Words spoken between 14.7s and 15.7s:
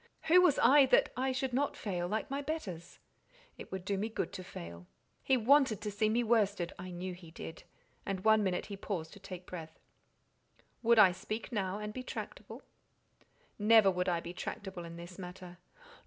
in this matter.